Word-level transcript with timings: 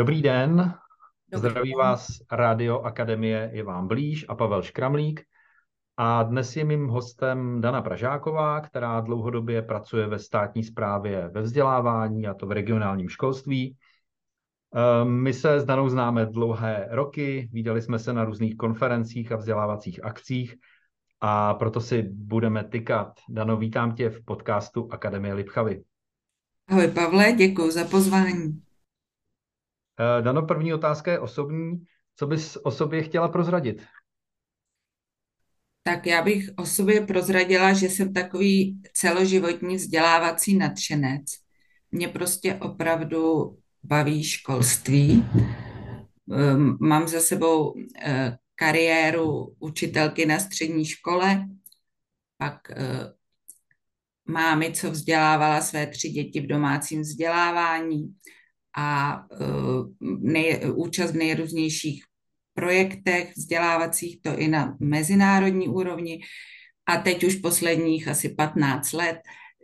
Dobrý 0.00 0.22
den, 0.22 0.74
Dobrý 1.32 1.50
zdraví 1.50 1.70
den. 1.70 1.78
vás 1.78 2.08
Radio 2.32 2.80
Akademie 2.80 3.50
je 3.52 3.62
vám 3.62 3.88
blíž 3.88 4.26
a 4.28 4.34
Pavel 4.34 4.62
Škramlík. 4.62 5.20
A 5.96 6.22
dnes 6.22 6.56
je 6.56 6.64
mým 6.64 6.88
hostem 6.88 7.60
Dana 7.60 7.82
Pražáková, 7.82 8.60
která 8.60 9.00
dlouhodobě 9.00 9.62
pracuje 9.62 10.06
ve 10.06 10.18
státní 10.18 10.64
správě 10.64 11.28
ve 11.28 11.42
vzdělávání, 11.42 12.26
a 12.26 12.34
to 12.34 12.46
v 12.46 12.52
regionálním 12.52 13.08
školství. 13.08 13.76
Ehm, 14.74 15.08
my 15.08 15.32
se 15.32 15.60
s 15.60 15.64
Danou 15.64 15.88
známe 15.88 16.26
dlouhé 16.26 16.88
roky, 16.90 17.48
viděli 17.52 17.82
jsme 17.82 17.98
se 17.98 18.12
na 18.12 18.24
různých 18.24 18.56
konferencích 18.56 19.32
a 19.32 19.36
vzdělávacích 19.36 20.04
akcích 20.04 20.54
a 21.20 21.54
proto 21.54 21.80
si 21.80 22.02
budeme 22.02 22.64
tykat. 22.64 23.20
Dano, 23.28 23.56
vítám 23.56 23.94
tě 23.94 24.10
v 24.10 24.24
podcastu 24.24 24.88
Akademie 24.92 25.34
Lipchavy. 25.34 25.82
Ahoj 26.68 26.88
Pavle, 26.88 27.32
děkuji 27.32 27.70
za 27.70 27.84
pozvání. 27.84 28.69
Eh, 30.00 30.22
Dano, 30.22 30.42
první 30.42 30.74
otázka 30.74 31.12
je 31.12 31.18
osobní. 31.18 31.84
Co 32.16 32.26
bys 32.26 32.56
o 32.56 32.70
sobě 32.70 33.02
chtěla 33.02 33.28
prozradit? 33.28 33.82
Tak 35.82 36.06
já 36.06 36.22
bych 36.22 36.50
o 36.56 36.66
sobě 36.66 37.06
prozradila, 37.06 37.72
že 37.72 37.86
jsem 37.86 38.12
takový 38.12 38.82
celoživotní 38.92 39.76
vzdělávací 39.76 40.56
nadšenec. 40.56 41.24
Mě 41.92 42.08
prostě 42.08 42.54
opravdu 42.54 43.56
baví 43.82 44.24
školství. 44.24 45.24
Ehm, 46.32 46.76
mám 46.80 47.08
za 47.08 47.20
sebou 47.20 47.74
eh, 48.02 48.36
kariéru 48.54 49.56
učitelky 49.58 50.26
na 50.26 50.38
střední 50.38 50.84
škole, 50.84 51.46
pak 52.38 52.70
eh, 52.70 53.12
mámy, 54.24 54.72
co 54.72 54.90
vzdělávala 54.90 55.60
své 55.60 55.86
tři 55.86 56.08
děti 56.08 56.40
v 56.40 56.46
domácím 56.46 57.00
vzdělávání 57.00 58.14
a 58.76 59.20
uh, 59.30 59.86
nej, 60.20 60.72
účast 60.74 61.10
v 61.10 61.16
nejrůznějších 61.16 62.04
projektech 62.54 63.36
vzdělávacích, 63.36 64.22
to 64.22 64.38
i 64.38 64.48
na 64.48 64.76
mezinárodní 64.80 65.68
úrovni. 65.68 66.20
A 66.86 66.96
teď 66.96 67.24
už 67.24 67.34
posledních 67.34 68.08
asi 68.08 68.28
15 68.28 68.92
let 68.92 69.20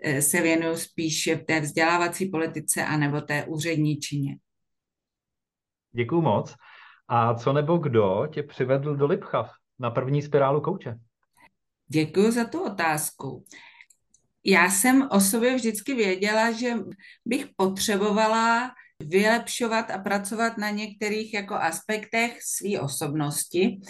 uh, 0.06 0.18
se 0.18 0.42
věnuju 0.42 0.76
spíše 0.76 1.36
v 1.36 1.44
té 1.44 1.60
vzdělávací 1.60 2.28
politice 2.28 2.84
anebo 2.84 3.20
té 3.20 3.44
úřední 3.44 3.96
čině. 3.96 4.36
Děkuju 5.92 6.20
moc. 6.20 6.54
A 7.08 7.34
co 7.34 7.52
nebo 7.52 7.76
kdo 7.76 8.28
tě 8.32 8.42
přivedl 8.42 8.96
do 8.96 9.06
Lipchav 9.06 9.50
na 9.78 9.90
první 9.90 10.22
spirálu 10.22 10.60
kouče? 10.60 10.98
Děkuji 11.88 12.30
za 12.30 12.44
tu 12.44 12.64
otázku 12.64 13.44
já 14.46 14.70
jsem 14.70 15.08
o 15.10 15.20
sobě 15.20 15.54
vždycky 15.54 15.94
věděla, 15.94 16.52
že 16.52 16.74
bych 17.24 17.46
potřebovala 17.56 18.70
vylepšovat 19.02 19.90
a 19.90 19.98
pracovat 19.98 20.58
na 20.58 20.70
některých 20.70 21.34
jako 21.34 21.54
aspektech 21.54 22.42
své 22.42 22.80
osobnosti. 22.80 23.80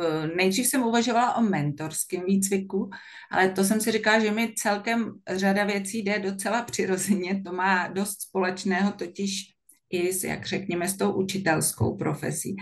Eh, 0.00 0.26
nejdřív 0.36 0.66
jsem 0.66 0.82
uvažovala 0.82 1.36
o 1.36 1.42
mentorském 1.42 2.24
výcviku, 2.24 2.90
ale 3.30 3.48
to 3.50 3.64
jsem 3.64 3.80
si 3.80 3.92
říkala, 3.92 4.20
že 4.20 4.30
mi 4.30 4.54
celkem 4.56 5.12
řada 5.28 5.64
věcí 5.64 5.98
jde 5.98 6.18
docela 6.18 6.62
přirozeně. 6.62 7.42
To 7.44 7.52
má 7.52 7.88
dost 7.88 8.22
společného 8.22 8.92
totiž 8.92 9.52
i 9.90 10.12
s, 10.12 10.24
jak 10.24 10.46
řekněme, 10.46 10.88
s 10.88 10.96
tou 10.96 11.12
učitelskou 11.12 11.96
profesí. 11.96 12.56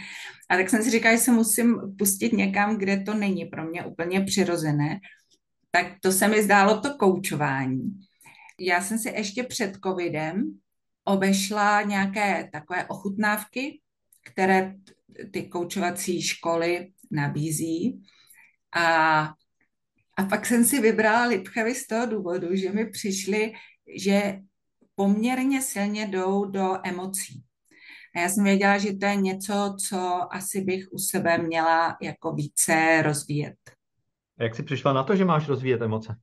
A 0.49 0.57
tak 0.57 0.71
jsem 0.71 0.83
si 0.83 0.91
říkala, 0.91 1.15
že 1.15 1.21
se 1.21 1.33
musím 1.33 1.77
pustit 1.99 2.33
někam, 2.33 2.77
kde 2.77 3.01
to 3.01 3.15
není 3.15 3.45
pro 3.45 3.65
mě 3.65 3.85
úplně 3.85 4.21
přirozené 4.21 5.01
tak 5.71 5.87
to 6.01 6.13
se 6.13 6.29
mi 6.29 6.43
zdálo 6.43 6.81
to 6.81 6.95
koučování. 6.95 8.01
Já 8.61 8.83
jsem 8.83 8.99
si 8.99 9.09
ještě 9.09 9.43
před 9.43 9.77
covidem 9.85 10.59
obešla 11.13 11.83
nějaké 11.83 12.49
takové 12.53 12.85
ochutnávky, 12.85 13.81
které 14.25 14.75
ty 15.33 15.43
koučovací 15.43 16.23
školy 16.23 16.93
nabízí. 17.11 18.03
A, 18.77 19.21
a 20.17 20.25
pak 20.31 20.47
jsem 20.47 20.65
si 20.65 20.81
vybrala 20.81 21.27
Lipchavy 21.27 21.75
z 21.75 21.87
toho 21.87 22.07
důvodu, 22.07 22.57
že 22.57 22.73
mi 22.73 22.87
přišly, 22.87 23.53
že 23.97 24.39
poměrně 24.95 25.63
silně 25.63 26.07
jdou 26.07 26.45
do 26.45 26.77
emocí. 26.85 27.43
A 28.15 28.21
já 28.21 28.29
jsem 28.29 28.45
věděla, 28.45 28.79
že 28.79 28.93
to 28.93 29.07
je 29.07 29.17
něco, 29.17 29.77
co 29.89 30.29
asi 30.31 30.61
bych 30.61 30.93
u 30.93 30.99
sebe 30.99 31.39
měla 31.39 31.97
jako 32.03 32.33
více 32.33 33.03
rozvíjet. 33.03 33.57
A 34.39 34.43
jak 34.43 34.57
jsi 34.57 34.63
přišla 34.63 34.93
na 34.93 35.03
to, 35.03 35.17
že 35.17 35.25
máš 35.25 35.49
rozvíjet 35.49 35.83
emoce? 35.83 36.17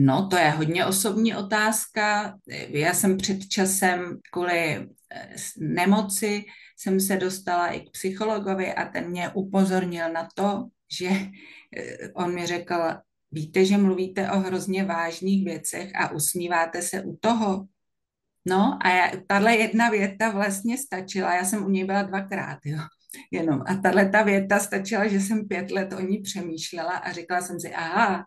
No, 0.00 0.28
to 0.28 0.36
je 0.36 0.50
hodně 0.50 0.86
osobní 0.86 1.36
otázka. 1.36 2.34
Já 2.68 2.94
jsem 2.94 3.16
před 3.16 3.48
časem 3.48 4.18
kvůli 4.32 4.88
eh, 5.12 5.34
nemoci 5.58 6.44
jsem 6.76 7.00
se 7.00 7.16
dostala 7.16 7.68
i 7.68 7.80
k 7.80 7.90
psychologovi 7.90 8.74
a 8.74 8.88
ten 8.88 9.10
mě 9.10 9.30
upozornil 9.34 10.12
na 10.12 10.28
to, 10.34 10.64
že 10.98 11.08
eh, 11.76 12.12
on 12.14 12.34
mi 12.34 12.46
řekl, 12.46 12.74
víte, 13.32 13.64
že 13.64 13.76
mluvíte 13.76 14.30
o 14.30 14.38
hrozně 14.38 14.84
vážných 14.84 15.44
věcech 15.44 15.90
a 15.94 16.10
usmíváte 16.10 16.82
se 16.82 17.02
u 17.02 17.16
toho. 17.20 17.66
No 18.46 18.78
a 18.86 19.10
tahle 19.26 19.56
jedna 19.56 19.90
věta 19.90 20.30
vlastně 20.30 20.78
stačila, 20.78 21.34
já 21.34 21.44
jsem 21.44 21.64
u 21.64 21.68
něj 21.68 21.84
byla 21.84 22.02
dvakrát, 22.02 22.58
jo 22.64 22.78
jenom. 23.30 23.62
A 23.66 23.74
tahle 23.74 24.08
ta 24.08 24.22
věta 24.22 24.58
stačila, 24.58 25.06
že 25.06 25.20
jsem 25.20 25.48
pět 25.48 25.70
let 25.70 25.92
o 25.92 26.00
ní 26.00 26.18
přemýšlela 26.18 26.92
a 26.92 27.12
říkala 27.12 27.40
jsem 27.40 27.60
si, 27.60 27.74
aha, 27.74 28.24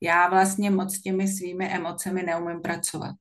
já 0.00 0.28
vlastně 0.28 0.70
moc 0.70 0.94
s 0.94 1.02
těmi 1.02 1.28
svými 1.28 1.68
emocemi 1.68 2.22
neumím 2.22 2.62
pracovat. 2.62 3.14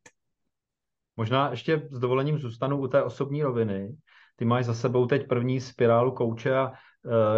Možná 1.17 1.51
ještě 1.51 1.88
s 1.91 1.99
dovolením 1.99 2.39
zůstanu 2.39 2.81
u 2.81 2.88
té 2.88 3.03
osobní 3.03 3.43
roviny. 3.43 3.95
Ty 4.35 4.45
máš 4.45 4.65
za 4.65 4.73
sebou 4.73 5.05
teď 5.05 5.27
první 5.27 5.61
spirálu 5.61 6.11
kouče 6.11 6.55
a 6.55 6.69
uh, 6.69 6.73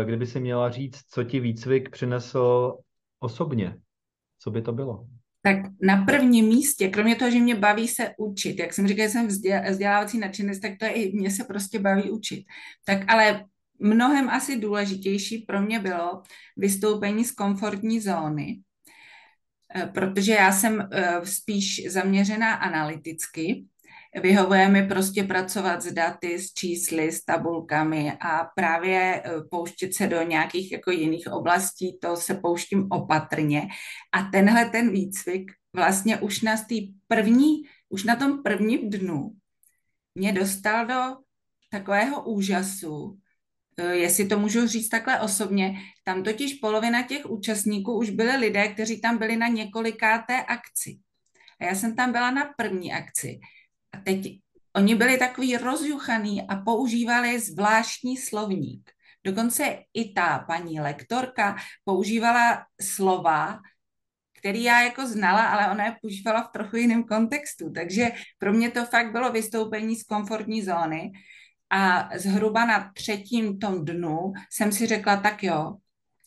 kdyby 0.03 0.25
si 0.25 0.39
měla 0.39 0.69
říct, 0.69 1.03
co 1.09 1.23
ti 1.23 1.39
výcvik 1.39 1.89
přinesl 1.89 2.77
osobně, 3.19 3.77
co 4.39 4.51
by 4.51 4.61
to 4.61 4.71
bylo? 4.71 5.07
tak 5.41 5.57
na 5.81 6.05
prvním 6.05 6.45
místě, 6.45 6.89
kromě 6.89 7.15
toho, 7.15 7.31
že 7.31 7.39
mě 7.39 7.55
baví 7.55 7.87
se 7.87 8.13
učit, 8.17 8.59
jak 8.59 8.73
jsem 8.73 8.87
říkala, 8.87 9.07
že 9.07 9.11
jsem 9.11 9.27
vzdělávací 9.27 10.19
nadšenec, 10.19 10.59
tak 10.59 10.71
to 10.79 10.85
je 10.85 10.91
i 10.91 11.17
mě 11.17 11.31
se 11.31 11.43
prostě 11.43 11.79
baví 11.79 12.11
učit. 12.11 12.45
Tak 12.85 13.11
ale 13.11 13.45
mnohem 13.79 14.29
asi 14.29 14.59
důležitější 14.59 15.37
pro 15.37 15.61
mě 15.61 15.79
bylo 15.79 16.23
vystoupení 16.57 17.25
z 17.25 17.31
komfortní 17.31 17.99
zóny, 17.99 18.59
eh, 18.59 18.68
protože 19.93 20.31
já 20.31 20.51
jsem 20.51 20.89
eh, 20.91 21.25
spíš 21.25 21.81
zaměřená 21.87 22.53
analyticky 22.53 23.65
Vyhovuje 24.15 24.69
mi 24.69 24.87
prostě 24.87 25.23
pracovat 25.23 25.81
s 25.81 25.93
daty, 25.93 26.39
s 26.39 26.53
čísly, 26.53 27.11
s 27.11 27.25
tabulkami 27.25 28.13
a 28.21 28.47
právě 28.55 28.99
e, 28.99 29.23
pouštět 29.49 29.93
se 29.93 30.07
do 30.07 30.21
nějakých 30.21 30.71
jako 30.71 30.91
jiných 30.91 31.27
oblastí, 31.31 31.97
to 32.01 32.15
se 32.15 32.35
pouštím 32.35 32.87
opatrně. 32.91 33.67
A 34.11 34.23
tenhle 34.23 34.65
ten 34.65 34.91
výcvik 34.91 35.51
vlastně 35.75 36.17
už 36.17 36.41
na 36.41 36.57
tý 36.57 36.93
první, 37.07 37.61
už 37.89 38.03
na 38.03 38.15
tom 38.15 38.43
prvním 38.43 38.89
dnu 38.89 39.31
mě 40.15 40.33
dostal 40.33 40.85
do 40.85 41.17
takového 41.71 42.23
úžasu, 42.23 43.19
jestli 43.83 44.27
to 44.27 44.39
můžu 44.39 44.67
říct 44.67 44.89
takhle 44.89 45.21
osobně, 45.21 45.79
tam 46.03 46.23
totiž 46.23 46.53
polovina 46.53 47.01
těch 47.01 47.25
účastníků 47.29 47.97
už 47.97 48.09
byly 48.09 48.37
lidé, 48.37 48.67
kteří 48.67 49.01
tam 49.01 49.17
byli 49.17 49.37
na 49.37 49.47
několikáté 49.47 50.43
akci. 50.43 50.99
A 51.61 51.65
já 51.65 51.75
jsem 51.75 51.95
tam 51.95 52.11
byla 52.11 52.31
na 52.31 52.53
první 52.57 52.93
akci. 52.93 53.39
A 53.91 53.97
teď 53.97 54.39
oni 54.75 54.95
byli 54.95 55.17
takový 55.17 55.57
rozjuchaný 55.57 56.47
a 56.47 56.55
používali 56.55 57.39
zvláštní 57.39 58.17
slovník. 58.17 58.91
Dokonce 59.23 59.77
i 59.93 60.13
ta 60.13 60.39
paní 60.47 60.79
lektorka 60.79 61.55
používala 61.83 62.65
slova, 62.81 63.59
který 64.37 64.63
já 64.63 64.81
jako 64.81 65.07
znala, 65.07 65.45
ale 65.45 65.71
ona 65.71 65.85
je 65.85 65.95
používala 66.01 66.43
v 66.43 66.51
trochu 66.51 66.75
jiném 66.75 67.03
kontextu. 67.03 67.71
Takže 67.71 68.11
pro 68.37 68.53
mě 68.53 68.71
to 68.71 68.85
fakt 68.85 69.11
bylo 69.11 69.31
vystoupení 69.31 69.95
z 69.95 70.03
komfortní 70.03 70.61
zóny. 70.61 71.11
A 71.69 72.09
zhruba 72.17 72.65
na 72.65 72.91
třetím 72.93 73.59
tom 73.59 73.85
dnu 73.85 74.33
jsem 74.51 74.71
si 74.71 74.87
řekla, 74.87 75.17
tak 75.17 75.43
jo, 75.43 75.75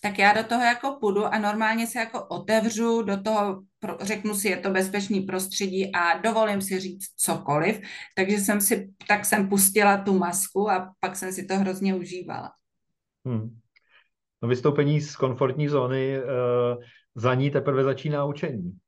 tak 0.03 0.19
já 0.19 0.33
do 0.33 0.45
toho 0.45 0.63
jako 0.63 0.97
půjdu 1.01 1.27
a 1.27 1.39
normálně 1.39 1.87
se 1.87 1.99
jako 1.99 2.25
otevřu 2.25 3.03
do 3.03 3.23
toho, 3.23 3.63
řeknu 4.01 4.35
si, 4.35 4.49
je 4.49 4.57
to 4.57 4.71
bezpečný 4.71 5.21
prostředí 5.21 5.93
a 5.95 6.19
dovolím 6.19 6.63
si 6.63 6.81
říct 6.81 7.07
cokoliv. 7.17 7.81
Takže 8.17 8.39
jsem 8.39 8.61
si, 8.61 8.91
tak 9.09 9.25
jsem 9.25 9.49
pustila 9.49 9.97
tu 9.97 10.19
masku 10.19 10.71
a 10.71 10.95
pak 11.01 11.17
jsem 11.17 11.33
si 11.33 11.47
to 11.47 11.59
hrozně 11.59 11.95
užívala. 11.95 12.53
Hmm. 13.27 13.59
No 14.43 14.49
vystoupení 14.49 15.01
z 15.01 15.17
komfortní 15.17 15.69
zóny, 15.69 16.19
uh, 16.19 16.83
za 17.15 17.35
ní 17.35 17.51
teprve 17.51 17.85
začíná 17.85 18.25
učení. 18.25 18.79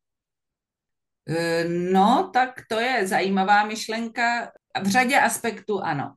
Uh, 1.29 1.71
no, 1.93 2.31
tak 2.33 2.61
to 2.69 2.81
je 2.81 3.06
zajímavá 3.06 3.65
myšlenka. 3.65 4.53
V 4.83 4.87
řadě 4.87 5.21
aspektů 5.21 5.81
ano. 5.81 6.15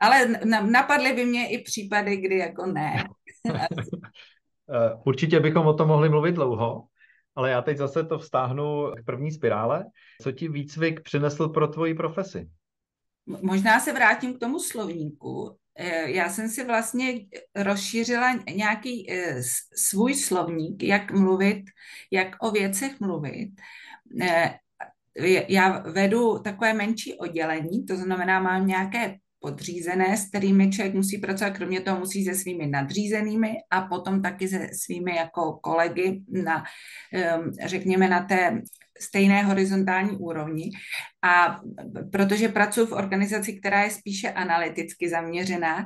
Ale 0.00 0.28
napadly 0.70 1.12
by 1.12 1.24
mě 1.24 1.50
i 1.50 1.62
případy, 1.62 2.16
kdy 2.16 2.38
jako 2.38 2.66
ne. 2.66 3.04
Určitě 5.04 5.40
bychom 5.40 5.66
o 5.66 5.74
tom 5.74 5.88
mohli 5.88 6.08
mluvit 6.08 6.32
dlouho, 6.32 6.84
ale 7.34 7.50
já 7.50 7.62
teď 7.62 7.76
zase 7.76 8.04
to 8.04 8.18
vztáhnu 8.18 8.92
k 8.96 9.04
první 9.04 9.32
spirále. 9.32 9.84
Co 10.22 10.32
ti 10.32 10.48
výcvik 10.48 11.02
přinesl 11.02 11.48
pro 11.48 11.68
tvoji 11.68 11.94
profesi? 11.94 12.48
možná 13.42 13.80
se 13.80 13.92
vrátím 13.92 14.34
k 14.34 14.38
tomu 14.38 14.58
slovníku. 14.58 15.56
Eh, 15.74 16.10
já 16.10 16.28
jsem 16.28 16.48
si 16.48 16.64
vlastně 16.64 17.14
rozšířila 17.54 18.32
nějaký 18.54 19.10
eh, 19.10 19.42
svůj 19.74 20.14
slovník, 20.14 20.82
jak 20.82 21.12
mluvit, 21.12 21.64
jak 22.10 22.36
o 22.40 22.50
věcech 22.50 23.00
mluvit. 23.00 23.50
Eh, 24.22 24.58
já 25.48 25.78
vedu 25.78 26.38
takové 26.38 26.74
menší 26.74 27.14
oddělení, 27.14 27.86
to 27.86 27.96
znamená, 27.96 28.40
mám 28.40 28.66
nějaké 28.66 29.16
podřízené, 29.40 30.16
s 30.16 30.28
kterými 30.28 30.70
člověk 30.70 30.94
musí 30.94 31.18
pracovat, 31.18 31.50
kromě 31.50 31.80
toho 31.80 31.98
musí 31.98 32.24
se 32.24 32.34
svými 32.34 32.66
nadřízenými 32.66 33.54
a 33.70 33.80
potom 33.80 34.22
taky 34.22 34.48
se 34.48 34.68
svými 34.72 35.16
jako 35.16 35.52
kolegy 35.52 36.22
na, 36.44 36.64
řekněme, 37.64 38.08
na 38.08 38.24
té 38.24 38.62
stejné 39.00 39.42
horizontální 39.42 40.16
úrovni. 40.16 40.70
A 41.22 41.60
protože 42.12 42.48
pracuji 42.48 42.86
v 42.86 42.92
organizaci, 42.92 43.52
která 43.52 43.82
je 43.82 43.90
spíše 43.90 44.32
analyticky 44.32 45.08
zaměřená, 45.08 45.84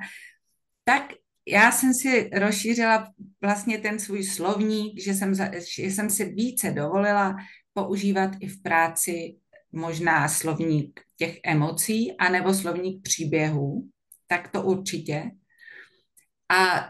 tak 0.84 1.02
já 1.48 1.72
jsem 1.72 1.94
si 1.94 2.30
rozšířila 2.32 3.08
vlastně 3.42 3.78
ten 3.78 3.98
svůj 3.98 4.24
slovník, 4.24 5.00
že 5.00 5.14
jsem, 5.14 5.34
že 5.34 5.86
jsem 5.86 6.10
si 6.10 6.24
více 6.24 6.70
dovolila 6.70 7.36
používat 7.72 8.30
i 8.40 8.48
v 8.48 8.62
práci 8.62 9.36
možná 9.74 10.28
slovník 10.28 11.00
těch 11.16 11.38
emocí, 11.44 12.16
anebo 12.16 12.54
slovník 12.54 13.02
příběhů, 13.02 13.88
tak 14.26 14.48
to 14.48 14.62
určitě. 14.62 15.30
A 16.50 16.88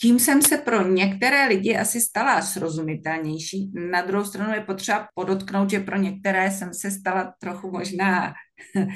tím 0.00 0.18
jsem 0.18 0.42
se 0.42 0.58
pro 0.58 0.88
některé 0.88 1.46
lidi 1.48 1.76
asi 1.76 2.00
stala 2.00 2.42
srozumitelnější. 2.42 3.72
Na 3.90 4.02
druhou 4.02 4.24
stranu 4.24 4.54
je 4.54 4.60
potřeba 4.60 5.08
podotknout, 5.14 5.70
že 5.70 5.80
pro 5.80 5.96
některé 5.96 6.50
jsem 6.50 6.74
se 6.74 6.90
stala 6.90 7.34
trochu 7.40 7.70
možná 7.70 8.32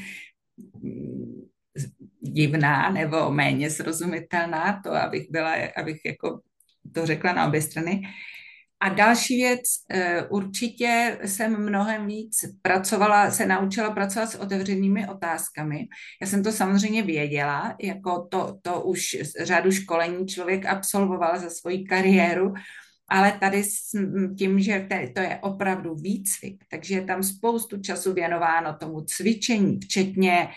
divná 2.21 2.91
nebo 2.91 3.31
méně 3.31 3.71
srozumitelná, 3.71 4.81
to 4.85 4.93
abych 4.93 5.31
byla, 5.31 5.55
abych 5.77 6.01
jako 6.07 6.41
to 6.93 7.07
řekla 7.07 7.33
na 7.33 7.47
obě 7.47 7.63
strany. 7.63 8.03
A 8.85 8.89
další 8.89 9.37
věc, 9.37 9.61
eh, 9.91 10.23
určitě 10.29 11.19
jsem 11.25 11.67
mnohem 11.67 12.07
víc 12.07 12.45
pracovala, 12.63 13.31
se 13.31 13.47
naučila 13.47 13.91
pracovat 13.91 14.31
s 14.31 14.35
otevřenými 14.35 15.09
otázkami. 15.09 15.89
Já 16.21 16.27
jsem 16.27 16.43
to 16.43 16.53
samozřejmě 16.53 17.03
věděla, 17.03 17.77
jako 17.81 18.29
to, 18.31 18.59
to 18.63 18.83
už 18.83 19.03
řadu 19.41 19.73
školení 19.73 20.27
člověk 20.27 20.67
absolvoval 20.67 21.39
za 21.39 21.51
svoji 21.51 21.85
kariéru, 21.85 22.55
ale 23.09 23.33
tady 23.33 23.65
s 23.65 23.91
tím, 24.39 24.61
že 24.61 24.89
to 25.15 25.21
je 25.21 25.39
opravdu 25.43 25.95
výcvik, 25.95 26.65
takže 26.71 26.95
je 26.95 27.05
tam 27.05 27.23
spoustu 27.23 27.81
času 27.81 28.13
věnováno 28.13 28.77
tomu 28.81 29.01
cvičení, 29.01 29.79
včetně, 29.85 30.49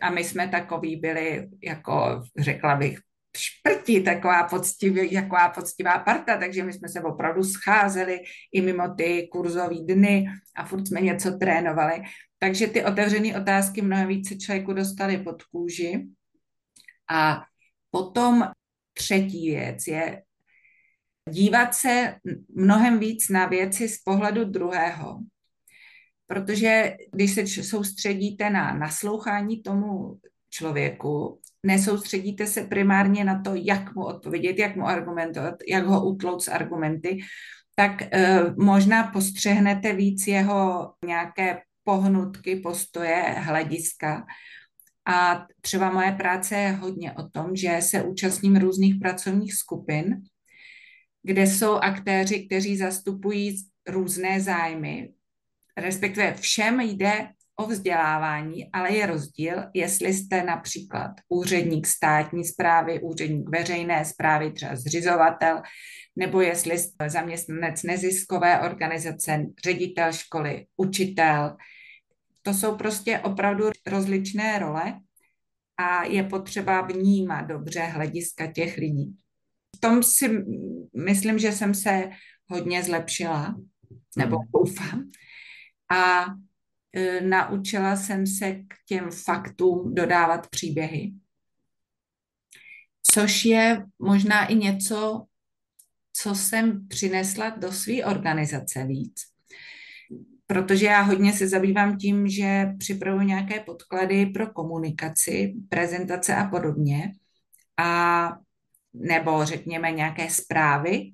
a 0.00 0.10
my 0.10 0.24
jsme 0.24 0.48
takový 0.48 0.96
byli, 0.96 1.48
jako 1.64 2.22
řekla 2.38 2.76
bych, 2.76 2.98
šprti, 3.36 4.00
taková, 4.00 4.44
poctivý, 4.44 5.14
taková 5.14 5.48
poctivá 5.48 5.98
parta, 5.98 6.36
takže 6.36 6.62
my 6.62 6.72
jsme 6.72 6.88
se 6.88 7.00
opravdu 7.00 7.44
scházeli 7.44 8.20
i 8.52 8.60
mimo 8.60 8.94
ty 8.94 9.28
kurzové 9.32 9.76
dny 9.88 10.26
a 10.56 10.64
furt 10.64 10.88
jsme 10.88 11.00
něco 11.00 11.38
trénovali. 11.38 12.02
Takže 12.38 12.66
ty 12.66 12.84
otevřené 12.84 13.40
otázky 13.40 13.82
mnohem 13.82 14.08
více 14.08 14.36
člověku 14.36 14.72
dostali 14.72 15.18
pod 15.18 15.42
kůži. 15.42 16.06
A 17.10 17.42
potom 17.90 18.44
třetí 18.92 19.50
věc 19.50 19.86
je 19.86 20.22
dívat 21.30 21.74
se 21.74 22.14
mnohem 22.54 22.98
víc 22.98 23.28
na 23.28 23.46
věci 23.46 23.88
z 23.88 23.98
pohledu 24.02 24.44
druhého. 24.44 25.18
Protože 26.26 26.96
když 27.12 27.34
se 27.34 27.46
soustředíte 27.46 28.50
na 28.50 28.74
naslouchání 28.74 29.62
tomu 29.62 30.18
člověku, 30.50 31.40
nesoustředíte 31.64 32.46
se 32.46 32.62
primárně 32.62 33.24
na 33.24 33.42
to, 33.42 33.54
jak 33.54 33.94
mu 33.94 34.04
odpovědět, 34.04 34.58
jak 34.58 34.76
mu 34.76 34.86
argumentovat, 34.86 35.54
jak 35.68 35.86
ho 35.86 36.06
utlout 36.06 36.42
s 36.42 36.48
argumenty, 36.48 37.18
tak 37.74 37.92
uh, 38.02 38.64
možná 38.64 39.04
postřehnete 39.04 39.92
víc 39.92 40.26
jeho 40.26 40.92
nějaké 41.04 41.60
pohnutky, 41.84 42.56
postoje, 42.56 43.22
hlediska. 43.22 44.26
A 45.06 45.46
třeba 45.60 45.92
moje 45.92 46.12
práce 46.12 46.54
je 46.54 46.70
hodně 46.72 47.12
o 47.12 47.28
tom, 47.28 47.56
že 47.56 47.76
se 47.80 48.02
účastním 48.02 48.56
různých 48.56 48.94
pracovních 49.00 49.54
skupin, 49.54 50.22
kde 51.22 51.46
jsou 51.46 51.74
aktéři, 51.74 52.46
kteří 52.46 52.76
zastupují 52.76 53.56
různé 53.88 54.40
zájmy. 54.40 55.12
Respektive 55.76 56.34
všem 56.34 56.80
jde 56.80 57.28
o 57.56 57.66
vzdělávání, 57.66 58.70
ale 58.72 58.92
je 58.92 59.06
rozdíl, 59.06 59.62
jestli 59.74 60.14
jste 60.14 60.42
například 60.42 61.10
úředník 61.28 61.86
státní 61.86 62.44
zprávy, 62.44 63.00
úředník 63.00 63.48
veřejné 63.48 64.04
zprávy, 64.04 64.52
třeba 64.52 64.76
zřizovatel, 64.76 65.62
nebo 66.16 66.40
jestli 66.40 66.78
jste 66.78 67.10
zaměstnanec 67.10 67.82
neziskové 67.82 68.60
organizace, 68.60 69.46
ředitel 69.64 70.12
školy, 70.12 70.66
učitel. 70.76 71.56
To 72.42 72.54
jsou 72.54 72.76
prostě 72.76 73.18
opravdu 73.18 73.64
rozličné 73.86 74.58
role 74.58 75.00
a 75.76 76.04
je 76.04 76.22
potřeba 76.22 76.80
vnímat 76.80 77.42
dobře 77.42 77.80
hlediska 77.80 78.46
těch 78.46 78.76
lidí. 78.76 79.16
V 79.76 79.80
tom 79.80 80.02
si 80.02 80.44
myslím, 80.96 81.38
že 81.38 81.52
jsem 81.52 81.74
se 81.74 82.10
hodně 82.46 82.82
zlepšila, 82.82 83.54
nebo 84.16 84.38
hmm. 84.38 84.48
doufám. 84.54 85.10
A 85.90 86.26
naučila 87.20 87.96
jsem 87.96 88.26
se 88.26 88.52
k 88.52 88.74
těm 88.86 89.10
faktům 89.10 89.94
dodávat 89.94 90.50
příběhy. 90.50 91.12
Což 93.02 93.44
je 93.44 93.84
možná 93.98 94.46
i 94.46 94.54
něco, 94.54 95.26
co 96.12 96.34
jsem 96.34 96.88
přinesla 96.88 97.50
do 97.50 97.72
své 97.72 98.04
organizace 98.04 98.84
víc. 98.84 99.20
Protože 100.46 100.86
já 100.86 101.00
hodně 101.00 101.32
se 101.32 101.48
zabývám 101.48 101.96
tím, 101.96 102.28
že 102.28 102.66
připravuji 102.78 103.26
nějaké 103.26 103.60
podklady 103.60 104.26
pro 104.26 104.46
komunikaci, 104.46 105.54
prezentace 105.68 106.34
a 106.34 106.44
podobně. 106.44 107.12
A 107.76 108.30
nebo 108.94 109.44
řekněme 109.44 109.92
nějaké 109.92 110.30
zprávy 110.30 111.12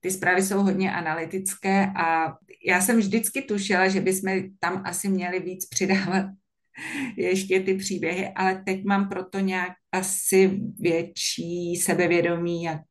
ty 0.00 0.10
zprávy 0.10 0.42
jsou 0.42 0.62
hodně 0.62 0.92
analytické 0.92 1.86
a 1.96 2.36
já 2.66 2.80
jsem 2.80 2.98
vždycky 2.98 3.42
tušila, 3.42 3.88
že 3.88 4.00
bychom 4.00 4.42
tam 4.58 4.82
asi 4.84 5.08
měli 5.08 5.40
víc 5.40 5.66
přidávat 5.66 6.26
ještě 7.16 7.60
ty 7.60 7.74
příběhy, 7.74 8.28
ale 8.28 8.62
teď 8.66 8.84
mám 8.84 9.08
proto 9.08 9.38
nějak 9.38 9.72
asi 9.92 10.60
větší 10.80 11.76
sebevědomí, 11.76 12.62
jak, 12.62 12.82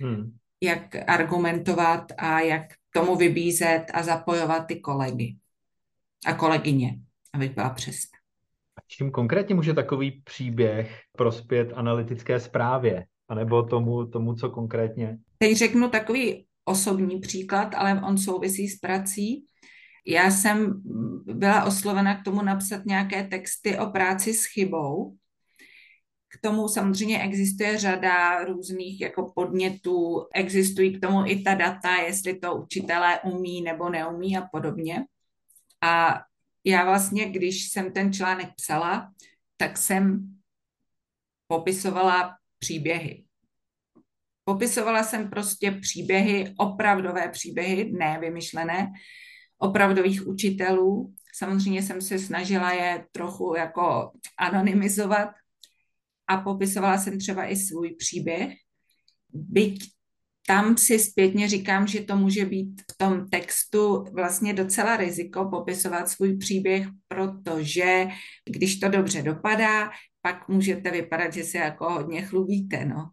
hmm. 0.00 0.36
jak 0.62 0.96
argumentovat 1.06 2.12
a 2.18 2.40
jak 2.40 2.64
tomu 2.90 3.16
vybízet 3.16 3.84
a 3.94 4.02
zapojovat 4.02 4.66
ty 4.66 4.80
kolegy 4.80 5.36
a 6.26 6.34
kolegyně, 6.34 6.98
abych 7.34 7.54
byla 7.54 7.70
přesná. 7.70 8.18
A 8.78 8.80
čím 8.86 9.10
konkrétně 9.10 9.54
může 9.54 9.74
takový 9.74 10.22
příběh 10.24 11.00
prospět 11.16 11.72
analytické 11.74 12.40
zprávě? 12.40 13.04
A 13.28 13.34
nebo 13.34 13.62
tomu, 13.62 14.06
tomu, 14.06 14.34
co 14.34 14.50
konkrétně? 14.50 15.18
Teď 15.38 15.56
řeknu 15.56 15.88
takový 15.88 16.46
osobní 16.68 17.20
příklad, 17.20 17.74
ale 17.74 18.02
on 18.06 18.18
souvisí 18.18 18.68
s 18.68 18.78
prací. 18.78 19.44
Já 20.06 20.30
jsem 20.30 20.82
byla 21.24 21.64
oslovena 21.64 22.20
k 22.20 22.24
tomu 22.24 22.42
napsat 22.42 22.86
nějaké 22.86 23.24
texty 23.24 23.78
o 23.78 23.86
práci 23.86 24.34
s 24.34 24.44
chybou. 24.44 25.16
K 26.28 26.40
tomu 26.40 26.68
samozřejmě 26.68 27.22
existuje 27.22 27.78
řada 27.78 28.44
různých 28.44 29.00
jako 29.00 29.32
podnětů, 29.34 30.26
existují 30.34 30.98
k 30.98 31.00
tomu 31.00 31.26
i 31.26 31.42
ta 31.42 31.54
data, 31.54 31.96
jestli 31.96 32.38
to 32.38 32.54
učitelé 32.54 33.20
umí 33.20 33.62
nebo 33.62 33.88
neumí 33.88 34.36
a 34.36 34.42
podobně. 34.52 35.04
A 35.80 36.20
já 36.64 36.84
vlastně, 36.84 37.30
když 37.30 37.68
jsem 37.68 37.92
ten 37.92 38.12
článek 38.12 38.48
psala, 38.56 39.12
tak 39.56 39.78
jsem 39.78 40.34
popisovala 41.46 42.36
příběhy. 42.58 43.27
Popisovala 44.48 45.04
jsem 45.04 45.30
prostě 45.30 45.70
příběhy, 45.70 46.54
opravdové 46.58 47.28
příběhy, 47.28 47.92
ne 47.92 48.18
vymyšlené, 48.20 48.92
opravdových 49.58 50.26
učitelů. 50.26 51.14
Samozřejmě 51.34 51.82
jsem 51.82 52.02
se 52.02 52.18
snažila 52.18 52.72
je 52.72 53.04
trochu 53.12 53.54
jako 53.58 54.10
anonymizovat 54.38 55.28
a 56.26 56.36
popisovala 56.36 56.98
jsem 56.98 57.18
třeba 57.18 57.44
i 57.44 57.56
svůj 57.56 57.94
příběh. 57.98 58.54
Byť 59.32 59.84
tam 60.46 60.76
si 60.76 60.98
zpětně 60.98 61.48
říkám, 61.48 61.86
že 61.86 62.00
to 62.00 62.16
může 62.16 62.44
být 62.44 62.82
v 62.92 62.96
tom 62.96 63.28
textu 63.28 64.04
vlastně 64.12 64.52
docela 64.52 64.96
riziko 64.96 65.48
popisovat 65.50 66.08
svůj 66.08 66.36
příběh, 66.36 66.88
protože 67.08 68.06
když 68.50 68.80
to 68.80 68.88
dobře 68.88 69.22
dopadá, 69.22 69.90
pak 70.22 70.48
můžete 70.48 70.90
vypadat, 70.90 71.32
že 71.32 71.44
se 71.44 71.58
jako 71.58 71.92
hodně 71.92 72.22
chlubíte, 72.22 72.84
no. 72.84 73.10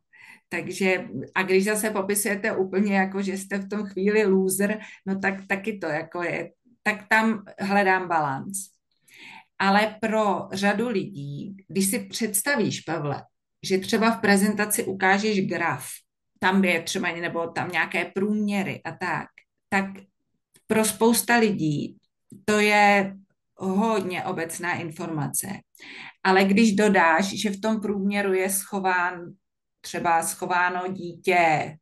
Takže 0.49 1.07
a 1.35 1.43
když 1.43 1.63
zase 1.65 1.89
popisujete 1.89 2.55
úplně 2.55 2.95
jako, 2.95 3.21
že 3.21 3.37
jste 3.37 3.57
v 3.57 3.69
tom 3.69 3.83
chvíli 3.85 4.25
loser, 4.25 4.79
no 5.05 5.19
tak 5.19 5.47
taky 5.47 5.77
to 5.77 5.87
jako 5.87 6.23
je, 6.23 6.51
tak 6.83 7.07
tam 7.07 7.43
hledám 7.59 8.07
balans. 8.07 8.57
ale 9.59 9.95
pro 10.01 10.47
řadu 10.51 10.89
lidí, 10.89 11.57
když 11.67 11.89
si 11.89 11.99
představíš, 11.99 12.81
Pavle, 12.81 13.23
že 13.63 13.77
třeba 13.77 14.11
v 14.11 14.21
prezentaci 14.21 14.83
ukážeš 14.83 15.47
graf, 15.47 15.87
tam 16.39 16.63
je 16.63 16.81
třeba 16.81 17.11
nebo 17.11 17.47
tam 17.47 17.71
nějaké 17.71 18.05
průměry 18.05 18.81
a 18.83 18.91
tak, 18.91 19.27
tak 19.69 19.85
pro 20.67 20.85
spousta 20.85 21.37
lidí 21.37 21.97
to 22.45 22.59
je 22.59 23.15
hodně 23.55 24.23
obecná 24.23 24.73
informace. 24.73 25.47
Ale 26.23 26.43
když 26.43 26.75
dodáš, 26.75 27.25
že 27.25 27.49
v 27.49 27.61
tom 27.61 27.81
průměru 27.81 28.33
je 28.33 28.49
schován 28.49 29.33
třeba 29.85 30.23
schováno 30.23 30.87
dítě 30.87 31.77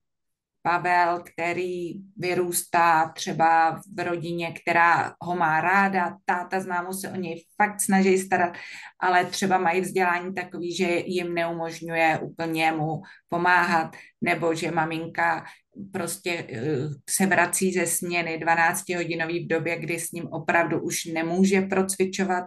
Pavel, 0.61 1.23
který 1.33 1.93
vyrůstá 2.17 3.09
třeba 3.15 3.81
v 3.95 4.03
rodině, 4.03 4.51
která 4.51 5.15
ho 5.21 5.35
má 5.35 5.61
ráda, 5.61 6.17
táta 6.25 6.59
z 6.59 6.65
mámou 6.65 6.93
se 6.93 7.09
o 7.09 7.15
něj 7.15 7.43
fakt 7.61 7.81
snaží 7.81 8.17
starat, 8.17 8.53
ale 8.99 9.25
třeba 9.25 9.57
mají 9.57 9.81
vzdělání 9.81 10.33
takový, 10.33 10.75
že 10.75 10.85
jim 11.05 11.33
neumožňuje 11.33 12.19
úplně 12.19 12.71
mu 12.71 13.01
pomáhat, 13.29 13.95
nebo 14.21 14.55
že 14.55 14.71
maminka 14.71 15.45
prostě 15.91 16.47
eh, 16.49 16.61
se 17.09 17.25
vrací 17.25 17.73
ze 17.73 17.85
směny 17.85 18.37
12 18.37 18.89
hodinový 18.89 19.45
v 19.45 19.47
době, 19.47 19.79
kdy 19.79 19.99
s 19.99 20.11
ním 20.11 20.27
opravdu 20.27 20.81
už 20.81 21.05
nemůže 21.05 21.61
procvičovat 21.61 22.45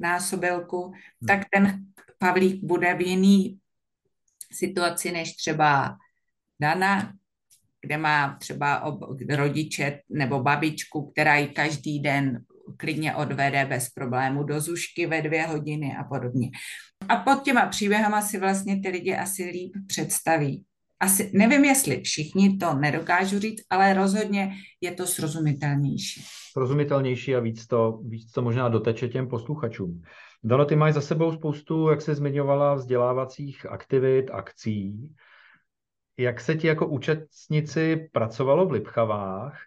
násobilku, 0.00 0.84
hmm. 0.84 1.26
tak 1.26 1.40
ten 1.52 1.78
Pavlík 2.18 2.64
bude 2.64 2.94
v 2.94 3.00
jiný 3.00 3.58
situaci 4.52 5.12
než 5.12 5.36
třeba 5.36 5.96
Dana, 6.60 7.12
kde 7.80 7.98
má 7.98 8.36
třeba 8.40 8.80
ob, 8.80 9.00
rodiče 9.30 10.00
nebo 10.08 10.42
babičku, 10.42 11.10
která 11.10 11.36
ji 11.36 11.48
každý 11.48 12.00
den 12.00 12.44
klidně 12.76 13.14
odvede 13.14 13.66
bez 13.66 13.90
problému 13.90 14.42
do 14.42 14.60
zušky 14.60 15.06
ve 15.06 15.22
dvě 15.22 15.46
hodiny 15.46 15.96
a 16.00 16.04
podobně. 16.04 16.50
A 17.08 17.16
pod 17.16 17.42
těma 17.42 17.66
příběhama 17.66 18.22
si 18.22 18.38
vlastně 18.38 18.80
ty 18.80 18.88
lidi 18.88 19.14
asi 19.14 19.44
líp 19.44 19.72
představí. 19.86 20.64
Asi, 21.00 21.30
nevím, 21.34 21.64
jestli 21.64 22.00
všichni 22.00 22.56
to 22.56 22.74
nedokážu 22.74 23.38
říct, 23.38 23.62
ale 23.70 23.94
rozhodně 23.94 24.54
je 24.80 24.92
to 24.92 25.06
srozumitelnější. 25.06 26.22
Srozumitelnější 26.52 27.34
a 27.34 27.40
víc 27.40 27.66
to, 27.66 28.00
víc 28.04 28.32
to 28.32 28.42
možná 28.42 28.68
doteče 28.68 29.08
těm 29.08 29.28
posluchačům. 29.28 30.02
Dano, 30.44 30.64
ty 30.64 30.76
máš 30.76 30.94
za 30.94 31.00
sebou 31.00 31.32
spoustu, 31.32 31.88
jak 31.90 32.02
se 32.02 32.14
zmiňovala, 32.14 32.74
vzdělávacích 32.74 33.66
aktivit, 33.66 34.30
akcí. 34.30 35.14
Jak 36.16 36.40
se 36.40 36.54
ti 36.54 36.66
jako 36.66 36.86
účastnici 36.86 38.08
pracovalo 38.12 38.66
v 38.66 38.72
Lipchavách 38.72 39.58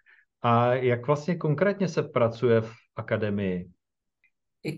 a 0.42 0.74
jak 0.74 1.06
vlastně 1.06 1.36
konkrétně 1.36 1.88
se 1.88 2.02
pracuje 2.02 2.60
v 2.60 2.72
akademii? 2.96 3.70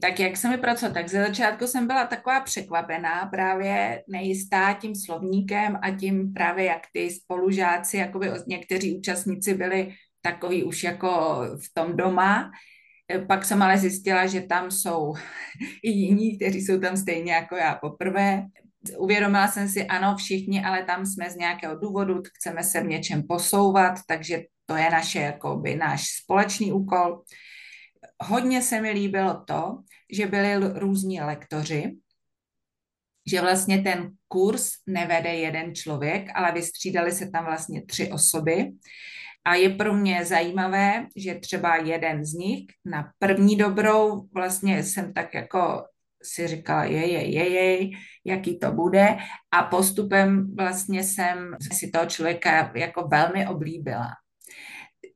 Tak 0.01 0.21
jak 0.21 0.37
jsem 0.37 0.51
mi 0.51 0.59
pracovala, 0.59 0.95
tak 0.95 1.09
ze 1.09 1.27
začátku 1.27 1.67
jsem 1.67 1.87
byla 1.87 2.07
taková 2.07 2.41
překvapená, 2.41 3.27
právě 3.27 4.03
nejistá 4.09 4.73
tím 4.73 4.95
slovníkem 4.95 5.79
a 5.83 5.91
tím 5.91 6.33
právě, 6.33 6.65
jak 6.65 6.83
ty 6.93 7.11
spolužáci, 7.11 7.97
jakoby 7.97 8.31
někteří 8.47 8.99
účastníci 8.99 9.55
byli 9.55 9.95
takový 10.23 10.65
už 10.65 10.83
jako 10.85 11.41
v 11.57 11.75
tom 11.75 11.97
doma. 11.97 12.51
Pak 13.29 13.45
jsem 13.45 13.63
ale 13.63 13.79
zjistila, 13.79 14.27
že 14.27 14.41
tam 14.41 14.71
jsou 14.71 15.15
i 15.83 15.91
jiní, 15.91 16.37
kteří 16.37 16.61
jsou 16.61 16.81
tam 16.81 16.97
stejně 16.97 17.33
jako 17.33 17.57
já 17.57 17.75
poprvé 17.75 18.47
uvědomila 18.99 19.49
jsem 19.49 19.69
si, 19.69 19.87
ano, 19.87 20.17
všichni, 20.17 20.65
ale 20.65 20.85
tam 20.85 21.07
jsme 21.07 21.31
z 21.31 21.37
nějakého 21.37 21.77
důvodu, 21.77 22.23
chceme 22.37 22.65
se 22.65 22.81
v 22.81 22.87
něčem 22.87 23.23
posouvat, 23.23 23.95
takže 24.09 24.43
to 24.67 24.77
je 24.77 24.91
naše, 24.91 25.19
jakoby, 25.19 25.77
náš 25.77 26.05
společný 26.23 26.73
úkol. 26.73 27.23
Hodně 28.23 28.63
se 28.63 28.81
mi 28.81 28.91
líbilo 28.91 29.45
to, 29.47 29.79
že 30.13 30.27
byli 30.27 30.55
různí 30.79 31.21
lektoři, 31.21 31.97
že 33.31 33.41
vlastně 33.41 33.83
ten 33.83 34.11
kurz 34.29 34.71
nevede 34.87 35.35
jeden 35.35 35.75
člověk, 35.75 36.29
ale 36.35 36.53
vystřídali 36.53 37.13
se 37.13 37.31
tam 37.31 37.45
vlastně 37.45 37.87
tři 37.87 38.13
osoby. 38.13 38.73
A 39.45 39.55
je 39.55 39.71
pro 39.71 39.95
mě 39.95 40.25
zajímavé, 40.25 41.07
že 41.17 41.35
třeba 41.35 41.77
jeden 41.77 42.25
z 42.25 42.33
nich 42.33 42.65
na 42.85 43.13
první 43.19 43.57
dobrou 43.57 44.29
vlastně 44.35 44.83
jsem 44.83 45.13
tak 45.13 45.35
jako 45.35 45.85
si 46.23 46.47
říkala, 46.47 46.85
je, 46.85 47.07
je, 47.07 47.31
je, 47.31 47.49
je, 47.49 47.91
jaký 48.25 48.59
to 48.59 48.73
bude 48.73 49.17
a 49.51 49.63
postupem 49.63 50.55
vlastně 50.57 51.05
jsem 51.05 51.57
si 51.73 51.91
toho 51.91 52.07
člověka 52.07 52.73
jako 52.77 53.09
velmi 53.09 53.47
oblíbila. 53.47 54.09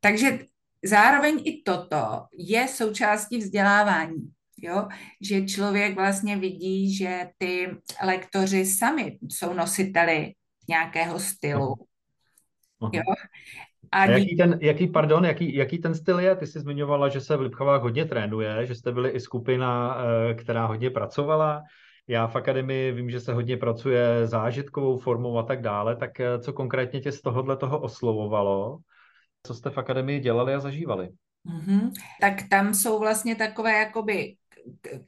Takže 0.00 0.38
zároveň 0.84 1.42
i 1.44 1.62
toto 1.62 2.26
je 2.38 2.68
součástí 2.68 3.38
vzdělávání. 3.38 4.32
Jo? 4.58 4.88
Že 5.20 5.46
člověk 5.46 5.94
vlastně 5.94 6.36
vidí, 6.36 6.96
že 6.96 7.28
ty 7.38 7.76
lektoři 8.04 8.66
sami 8.66 9.18
jsou 9.28 9.52
nositeli 9.52 10.34
nějakého 10.68 11.20
stylu. 11.20 11.74
Jo? 12.92 13.02
A, 13.92 14.02
a 14.02 14.06
jaký, 14.10 14.36
ten, 14.36 14.58
jaký, 14.62 14.86
pardon, 14.86 15.24
jaký, 15.24 15.54
jaký 15.54 15.78
ten 15.78 15.94
styl 15.94 16.20
je? 16.20 16.36
Ty 16.36 16.46
jsi 16.46 16.60
zmiňovala, 16.60 17.08
že 17.08 17.20
se 17.20 17.36
v 17.36 17.40
Lipchavách 17.40 17.82
hodně 17.82 18.04
trénuje, 18.04 18.66
že 18.66 18.74
jste 18.74 18.92
byli 18.92 19.10
i 19.10 19.20
skupina, 19.20 19.98
eh, 20.30 20.34
která 20.34 20.66
hodně 20.66 20.90
pracovala. 20.90 21.62
Já 22.08 22.26
v 22.26 22.36
akademii 22.36 22.92
vím, 22.92 23.10
že 23.10 23.20
se 23.20 23.32
hodně 23.32 23.56
pracuje 23.56 24.26
zážitkovou 24.26 24.98
formou 24.98 25.38
a 25.38 25.42
tak 25.42 25.62
dále, 25.62 25.96
tak 25.96 26.20
eh, 26.20 26.38
co 26.38 26.52
konkrétně 26.52 27.00
tě 27.00 27.12
z 27.12 27.20
tohohle 27.20 27.56
toho 27.56 27.80
oslovovalo? 27.80 28.78
Co 29.42 29.54
jste 29.54 29.70
v 29.70 29.78
akademii 29.78 30.20
dělali 30.20 30.54
a 30.54 30.60
zažívali? 30.60 31.08
Mm-hmm. 31.46 31.92
Tak 32.20 32.34
tam 32.50 32.74
jsou 32.74 32.98
vlastně 32.98 33.36
takové 33.36 33.78
jakoby 33.78 34.34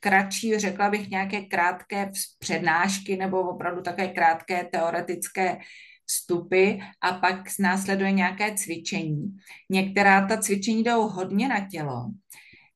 kratší, 0.00 0.58
řekla 0.58 0.90
bych 0.90 1.10
nějaké 1.10 1.40
krátké 1.40 2.10
přednášky 2.38 3.16
nebo 3.16 3.40
opravdu 3.40 3.82
také 3.82 4.08
krátké 4.08 4.64
teoretické 4.72 5.58
vstupy 6.10 6.72
a 7.00 7.12
pak 7.12 7.40
následuje 7.58 8.12
nějaké 8.12 8.54
cvičení. 8.54 9.36
Některá 9.70 10.26
ta 10.26 10.36
cvičení 10.36 10.82
jdou 10.82 11.08
hodně 11.08 11.48
na 11.48 11.68
tělo, 11.68 12.10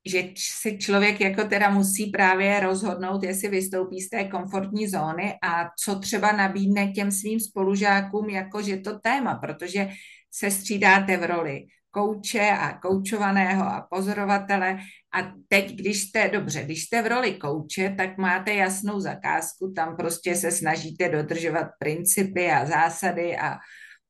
že 0.07 0.31
si 0.37 0.79
člověk 0.79 1.21
jako 1.21 1.45
teda 1.45 1.71
musí 1.71 2.11
právě 2.11 2.61
rozhodnout, 2.61 3.23
jestli 3.23 3.49
vystoupí 3.49 4.01
z 4.01 4.11
té 4.11 4.25
komfortní 4.25 4.89
zóny 4.89 5.35
a 5.43 5.69
co 5.79 5.99
třeba 5.99 6.33
nabídne 6.33 6.93
těm 6.93 7.11
svým 7.11 7.41
spolužákům 7.41 8.31
jako 8.31 8.63
že 8.63 8.77
to 8.77 8.99
téma, 8.99 9.35
protože 9.35 9.89
se 10.31 10.51
střídáte 10.51 11.17
v 11.17 11.25
roli 11.25 11.67
kouče 11.95 12.51
a 12.51 12.79
koučovaného 12.79 13.65
a 13.65 13.87
pozorovatele. 13.91 14.79
A 15.15 15.33
teď, 15.49 15.77
když 15.77 16.03
jste, 16.03 16.29
dobře, 16.29 16.63
když 16.63 16.85
jste 16.85 17.03
v 17.03 17.07
roli 17.07 17.35
kouče, 17.35 17.95
tak 17.97 18.19
máte 18.19 18.55
jasnou 18.55 19.01
zakázku, 19.01 19.73
tam 19.77 19.97
prostě 19.97 20.35
se 20.37 20.51
snažíte 20.51 21.09
dodržovat 21.09 21.69
principy 21.79 22.51
a 22.51 22.67
zásady 22.67 23.37
a 23.37 23.57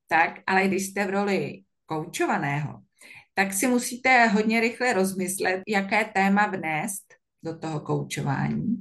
tak, 0.08 0.30
ale 0.46 0.68
když 0.68 0.86
jste 0.86 1.06
v 1.06 1.10
roli 1.10 1.62
koučovaného, 1.86 2.80
tak 3.34 3.52
si 3.52 3.66
musíte 3.66 4.26
hodně 4.26 4.60
rychle 4.60 4.92
rozmyslet, 4.92 5.62
jaké 5.68 6.04
téma 6.04 6.46
vnést 6.46 7.04
do 7.44 7.58
toho 7.58 7.80
koučování. 7.80 8.76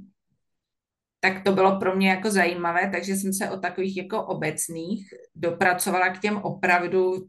Tak 1.20 1.44
to 1.44 1.52
bylo 1.52 1.80
pro 1.80 1.96
mě 1.96 2.10
jako 2.10 2.32
zajímavé, 2.32 2.90
takže 2.92 3.16
jsem 3.16 3.34
se 3.34 3.50
o 3.50 3.58
takových 3.58 3.98
jako 3.98 4.26
obecných 4.26 5.14
dopracovala 5.36 6.10
k 6.10 6.20
těm 6.20 6.38
opravdu 6.38 7.28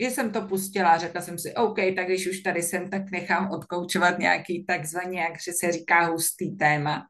že 0.00 0.10
jsem 0.10 0.32
to 0.32 0.42
pustila 0.42 0.98
řekla 0.98 1.20
jsem 1.20 1.38
si, 1.38 1.54
OK, 1.54 1.76
tak 1.96 2.06
když 2.06 2.28
už 2.28 2.40
tady 2.40 2.62
jsem, 2.62 2.90
tak 2.90 3.10
nechám 3.10 3.50
odkoučovat 3.50 4.18
nějaký 4.18 4.64
takzvaně, 4.64 5.20
jak 5.20 5.40
se 5.40 5.72
říká, 5.72 6.06
hustý 6.06 6.56
téma. 6.56 7.06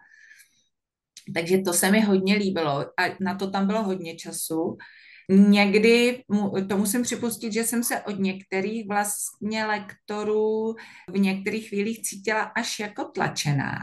Takže 1.35 1.59
to 1.59 1.73
se 1.73 1.91
mi 1.91 2.01
hodně 2.01 2.35
líbilo 2.35 2.81
a 2.81 3.17
na 3.21 3.35
to 3.35 3.51
tam 3.51 3.67
bylo 3.67 3.83
hodně 3.83 4.17
času. 4.17 4.77
Někdy, 5.31 6.23
to 6.69 6.79
musím 6.79 7.03
připustit, 7.03 7.53
že 7.53 7.65
jsem 7.65 7.85
se 7.85 8.01
od 8.01 8.19
některých 8.19 8.89
vlastně 8.89 9.67
lektorů 9.67 10.75
v 11.11 11.19
některých 11.19 11.69
chvílích 11.69 12.03
cítila 12.03 12.43
až 12.43 12.79
jako 12.79 13.05
tlačená. 13.05 13.75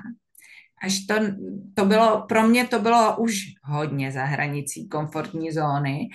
Až 0.83 1.05
to, 1.05 1.15
to 1.73 1.85
bylo, 1.85 2.25
pro 2.27 2.47
mě 2.47 2.67
to 2.67 2.79
bylo 2.79 3.17
už 3.17 3.39
hodně 3.63 4.11
za 4.11 4.23
hranicí 4.23 4.89
komfortní 4.89 5.51
zóny, 5.51 6.09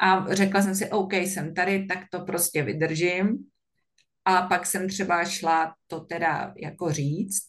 a 0.00 0.34
řekla 0.34 0.62
jsem 0.62 0.74
si, 0.74 0.90
OK, 0.90 1.12
jsem 1.12 1.54
tady, 1.54 1.86
tak 1.86 1.98
to 2.10 2.20
prostě 2.20 2.62
vydržím. 2.62 3.38
A 4.24 4.42
pak 4.42 4.66
jsem 4.66 4.88
třeba 4.88 5.24
šla 5.24 5.74
to 5.86 6.00
teda 6.00 6.54
jako 6.62 6.92
říct. 6.92 7.46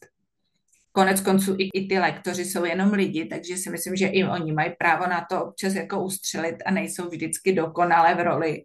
Konec 0.91 1.21
konců 1.21 1.55
i, 1.57 1.69
i 1.79 1.87
ty 1.87 1.99
lektoři 1.99 2.45
jsou 2.45 2.65
jenom 2.65 2.91
lidi, 2.91 3.25
takže 3.25 3.57
si 3.57 3.69
myslím, 3.69 3.95
že 3.95 4.07
i 4.07 4.23
oni 4.23 4.53
mají 4.53 4.71
právo 4.79 5.07
na 5.07 5.25
to 5.29 5.45
občas 5.45 5.73
jako 5.73 6.03
ustřelit 6.03 6.55
a 6.65 6.71
nejsou 6.71 7.09
vždycky 7.09 7.53
dokonale 7.53 8.15
v 8.15 8.19
roli. 8.19 8.63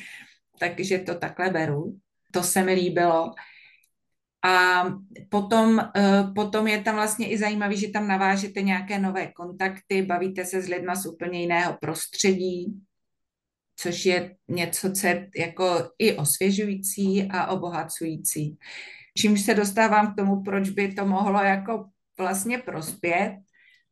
takže 0.60 0.98
to 0.98 1.14
takhle 1.14 1.50
beru. 1.50 1.96
To 2.32 2.42
se 2.42 2.62
mi 2.62 2.74
líbilo. 2.74 3.30
A 4.44 4.84
potom, 5.28 5.80
eh, 5.96 6.24
potom 6.34 6.66
je 6.66 6.82
tam 6.82 6.94
vlastně 6.94 7.30
i 7.30 7.38
zajímavý, 7.38 7.76
že 7.76 7.88
tam 7.88 8.08
navážete 8.08 8.62
nějaké 8.62 8.98
nové 8.98 9.26
kontakty, 9.26 10.02
bavíte 10.02 10.44
se 10.44 10.62
s 10.62 10.68
lidma 10.68 10.94
z 10.94 11.06
úplně 11.06 11.40
jiného 11.40 11.76
prostředí, 11.80 12.84
což 13.76 14.06
je 14.06 14.36
něco, 14.48 14.92
co 14.92 15.06
je 15.06 15.30
jako 15.36 15.90
i 15.98 16.14
osvěžující 16.14 17.28
a 17.30 17.46
obohacující. 17.46 18.58
Čímž 19.18 19.40
se 19.40 19.54
dostávám 19.54 20.12
k 20.12 20.16
tomu, 20.16 20.42
proč 20.42 20.70
by 20.70 20.92
to 20.92 21.06
mohlo 21.06 21.42
jako 21.42 21.84
vlastně 22.18 22.58
prospět 22.58 23.36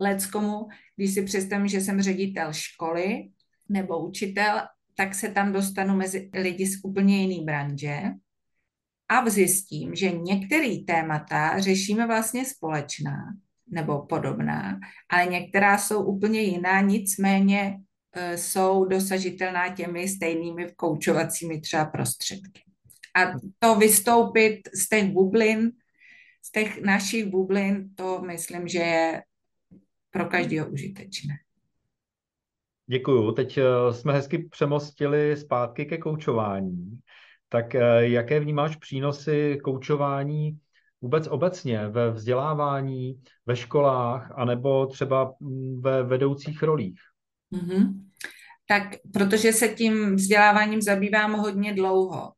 leckomu, 0.00 0.68
když 0.96 1.14
si 1.14 1.22
představím, 1.22 1.68
že 1.68 1.80
jsem 1.80 2.02
ředitel 2.02 2.52
školy 2.52 3.28
nebo 3.68 4.06
učitel, 4.06 4.60
tak 4.94 5.14
se 5.14 5.28
tam 5.28 5.52
dostanu 5.52 5.96
mezi 5.96 6.30
lidi 6.34 6.66
z 6.66 6.84
úplně 6.84 7.20
jiný 7.20 7.44
branže 7.44 8.00
a 9.08 9.30
zjistím, 9.30 9.94
že 9.94 10.10
některé 10.10 10.76
témata 10.86 11.58
řešíme 11.60 12.06
vlastně 12.06 12.44
společná 12.44 13.16
nebo 13.70 14.06
podobná, 14.06 14.78
ale 15.08 15.26
některá 15.26 15.78
jsou 15.78 16.04
úplně 16.04 16.40
jiná, 16.40 16.80
nicméně 16.80 17.78
jsou 18.36 18.84
dosažitelná 18.84 19.74
těmi 19.74 20.08
stejnými 20.08 20.72
koučovacími 20.76 21.60
třeba 21.60 21.84
prostředky. 21.84 22.62
A 23.14 23.32
to 23.58 23.74
vystoupit 23.74 24.60
z 24.74 24.88
těch 24.88 25.10
bublin, 25.10 25.70
z 26.42 26.50
těch 26.50 26.82
našich 26.82 27.26
bublin, 27.26 27.94
to 27.94 28.22
myslím, 28.22 28.68
že 28.68 28.78
je 28.78 29.22
pro 30.10 30.24
každého 30.24 30.68
užitečné. 30.68 31.34
Děkuju. 32.86 33.32
Teď 33.32 33.58
e, 33.58 33.64
jsme 33.92 34.12
hezky 34.12 34.38
přemostili 34.38 35.36
zpátky 35.36 35.86
ke 35.86 35.98
koučování. 35.98 36.98
Tak 37.48 37.74
e, 37.74 38.08
jaké 38.08 38.40
vnímáš 38.40 38.76
přínosy 38.76 39.58
koučování 39.64 40.58
vůbec 41.00 41.26
obecně 41.26 41.88
ve 41.88 42.10
vzdělávání, 42.10 43.22
ve 43.46 43.56
školách, 43.56 44.32
anebo 44.34 44.86
třeba 44.86 45.34
mm, 45.40 45.80
ve 45.80 46.02
vedoucích 46.02 46.62
rolích? 46.62 47.00
Mm-hmm. 47.52 48.02
Tak 48.66 48.82
protože 49.12 49.52
se 49.52 49.68
tím 49.68 50.16
vzděláváním 50.16 50.82
zabývám 50.82 51.32
hodně 51.32 51.74
dlouho 51.74 52.32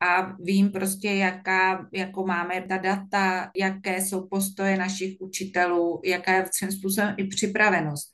a 0.00 0.36
vím 0.40 0.72
prostě, 0.72 1.08
jaká, 1.10 1.88
jako 1.92 2.26
máme 2.26 2.62
ta 2.68 2.76
data, 2.76 3.50
jaké 3.56 4.00
jsou 4.00 4.28
postoje 4.28 4.76
našich 4.76 5.16
učitelů, 5.20 6.00
jaká 6.04 6.32
je 6.32 6.46
svým 6.52 6.72
způsobem 6.72 7.14
i 7.18 7.24
připravenost, 7.24 8.10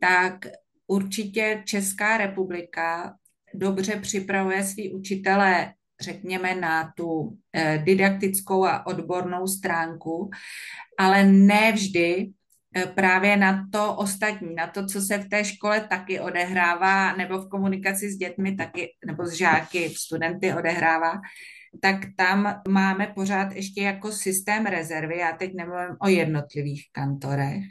tak 0.00 0.46
určitě 0.86 1.62
Česká 1.66 2.16
republika 2.16 3.14
dobře 3.54 3.96
připravuje 3.96 4.64
svý 4.64 4.94
učitele 4.94 5.72
řekněme, 6.00 6.54
na 6.54 6.92
tu 6.96 7.38
eh, 7.52 7.82
didaktickou 7.84 8.64
a 8.64 8.86
odbornou 8.86 9.46
stránku, 9.46 10.30
ale 10.98 11.24
ne 11.24 11.72
vždy 11.72 12.26
právě 12.94 13.36
na 13.36 13.66
to 13.72 13.94
ostatní, 13.94 14.54
na 14.54 14.66
to, 14.66 14.86
co 14.86 15.00
se 15.00 15.18
v 15.18 15.28
té 15.28 15.44
škole 15.44 15.80
taky 15.80 16.20
odehrává, 16.20 17.16
nebo 17.16 17.38
v 17.38 17.48
komunikaci 17.48 18.10
s 18.10 18.16
dětmi 18.16 18.56
taky, 18.56 18.88
nebo 19.06 19.26
s 19.26 19.32
žáky, 19.32 19.90
studenty 19.90 20.54
odehrává, 20.54 21.12
tak 21.82 21.96
tam 22.16 22.60
máme 22.68 23.06
pořád 23.06 23.52
ještě 23.52 23.82
jako 23.82 24.12
systém 24.12 24.66
rezervy, 24.66 25.18
já 25.18 25.32
teď 25.32 25.54
nemluvím 25.54 25.96
o 26.00 26.08
jednotlivých 26.08 26.84
kantorech, 26.92 27.64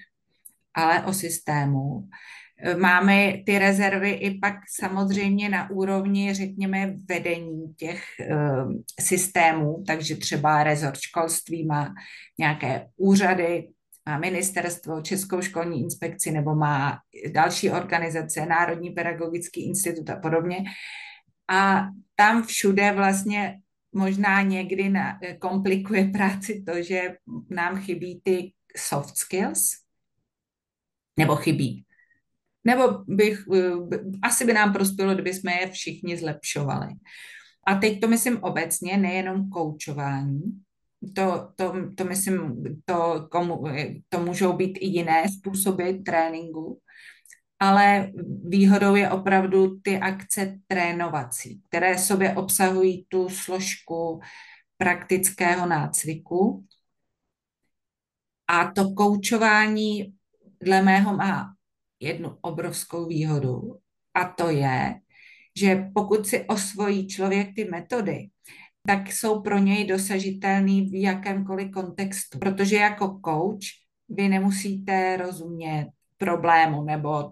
ale 0.73 1.05
o 1.05 1.13
systému, 1.13 2.07
Máme 2.77 3.33
ty 3.45 3.59
rezervy 3.59 4.09
i 4.11 4.39
pak 4.39 4.55
samozřejmě 4.79 5.49
na 5.49 5.69
úrovni, 5.69 6.33
řekněme, 6.33 6.93
vedení 7.09 7.73
těch 7.75 8.03
uh, 8.31 8.73
systémů, 8.99 9.83
takže 9.87 10.15
třeba 10.15 10.63
rezort 10.63 10.99
školství 10.99 11.65
má 11.65 11.93
nějaké 12.39 12.87
úřady, 12.97 13.67
ministerstvo, 14.19 15.01
Českou 15.01 15.41
školní 15.41 15.81
inspekci 15.81 16.31
nebo 16.31 16.55
má 16.55 16.99
další 17.31 17.69
organizace, 17.71 18.45
Národní 18.45 18.89
pedagogický 18.89 19.67
institut 19.67 20.09
a 20.09 20.15
podobně. 20.15 20.57
A 21.49 21.87
tam 22.15 22.43
všude 22.43 22.91
vlastně 22.91 23.59
možná 23.91 24.41
někdy 24.41 24.89
na, 24.89 25.19
komplikuje 25.39 26.05
práci 26.13 26.63
to, 26.67 26.83
že 26.83 27.15
nám 27.49 27.75
chybí 27.81 28.21
ty 28.23 28.53
soft 28.77 29.17
skills, 29.17 29.69
nebo 31.17 31.35
chybí 31.35 31.87
nebo 32.67 33.03
bych, 33.07 33.43
eh, 33.55 33.71
asi 34.21 34.45
by 34.45 34.53
nám 34.53 34.73
prospělo, 34.73 35.13
kdyby 35.13 35.33
jsme 35.33 35.53
je 35.61 35.71
všichni 35.71 36.17
zlepšovali. 36.17 36.87
A 37.67 37.75
teď 37.75 38.01
to 38.01 38.07
myslím 38.07 38.43
obecně, 38.43 38.97
nejenom 38.97 39.49
koučování. 39.49 40.41
To, 41.15 41.51
to, 41.55 41.73
to 41.95 42.05
myslím, 42.05 42.63
to, 42.85 43.27
komu, 43.31 43.63
to 44.09 44.19
můžou 44.19 44.53
být 44.53 44.77
i 44.81 44.85
jiné 44.85 45.23
způsoby 45.29 45.91
tréninku, 46.05 46.81
ale 47.59 48.11
výhodou 48.43 48.95
je 48.95 49.09
opravdu 49.09 49.79
ty 49.79 49.99
akce 49.99 50.59
trénovací, 50.67 51.61
které 51.67 51.97
sobě 51.97 52.35
obsahují 52.35 53.05
tu 53.07 53.29
složku 53.29 54.19
praktického 54.77 55.65
nácviku. 55.65 56.65
A 58.47 58.71
to 58.71 58.93
koučování 58.93 60.13
dle 60.63 60.81
mého 60.81 61.17
má 61.17 61.53
jednu 61.99 62.37
obrovskou 62.41 63.05
výhodu 63.05 63.77
a 64.13 64.25
to 64.25 64.49
je, 64.49 64.99
že 65.57 65.89
pokud 65.95 66.27
si 66.27 66.45
osvojí 66.45 67.07
člověk 67.07 67.55
ty 67.55 67.65
metody, 67.65 68.29
tak 68.87 69.11
jsou 69.11 69.41
pro 69.41 69.57
něj 69.57 69.85
dosažitelný 69.85 70.89
v 70.89 71.01
jakémkoliv 71.01 71.71
kontextu. 71.71 72.39
Protože 72.39 72.75
jako 72.75 73.19
coach 73.25 73.67
vy 74.09 74.29
nemusíte 74.29 75.17
rozumět 75.17 75.87
problému 76.17 76.83
nebo 76.83 77.31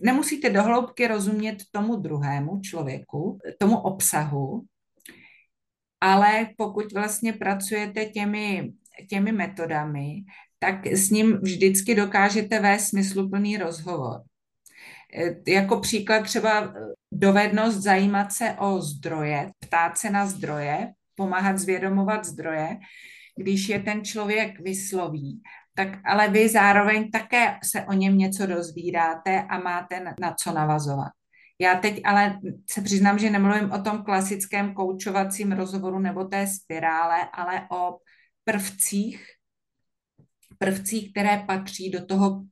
nemusíte 0.00 0.50
dohloubky 0.50 1.06
rozumět 1.06 1.56
tomu 1.70 1.96
druhému 1.96 2.60
člověku, 2.60 3.38
tomu 3.58 3.78
obsahu, 3.78 4.64
ale 6.00 6.48
pokud 6.56 6.92
vlastně 6.92 7.32
pracujete 7.32 8.04
těmi, 8.04 8.72
těmi 9.10 9.32
metodami, 9.32 10.24
tak 10.58 10.86
s 10.86 11.10
ním 11.10 11.36
vždycky 11.36 11.94
dokážete 11.94 12.60
vést 12.60 12.86
smysluplný 12.86 13.56
rozhovor. 13.56 14.20
E, 15.14 15.52
jako 15.52 15.80
příklad 15.80 16.22
třeba 16.22 16.74
dovednost 17.14 17.78
zajímat 17.78 18.32
se 18.32 18.56
o 18.58 18.80
zdroje, 18.80 19.50
ptát 19.58 19.98
se 19.98 20.10
na 20.10 20.26
zdroje, 20.26 20.92
pomáhat 21.14 21.58
zvědomovat 21.58 22.24
zdroje, 22.24 22.78
když 23.36 23.68
je 23.68 23.78
ten 23.78 24.04
člověk 24.04 24.60
vysloví, 24.60 25.42
tak 25.74 25.88
ale 26.04 26.28
vy 26.28 26.48
zároveň 26.48 27.10
také 27.10 27.58
se 27.64 27.82
o 27.84 27.92
něm 27.92 28.18
něco 28.18 28.46
dozvídáte 28.46 29.42
a 29.42 29.58
máte 29.58 30.00
na 30.20 30.34
co 30.34 30.52
navazovat. 30.52 31.12
Já 31.58 31.74
teď 31.74 32.00
ale 32.04 32.38
se 32.70 32.82
přiznám, 32.82 33.18
že 33.18 33.30
nemluvím 33.30 33.72
o 33.72 33.82
tom 33.82 34.02
klasickém 34.02 34.74
koučovacím 34.74 35.52
rozhovoru 35.52 35.98
nebo 35.98 36.24
té 36.24 36.46
spirále, 36.46 37.28
ale 37.32 37.66
o 37.70 37.98
prvcích, 38.44 39.26
prvcích, 40.58 41.10
které 41.10 41.44
patří 41.46 41.90
do 41.90 42.06
toho 42.06 42.44